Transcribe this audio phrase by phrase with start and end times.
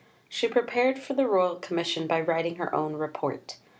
[0.27, 3.57] She prepared for the Royal Commission by writing her own Report.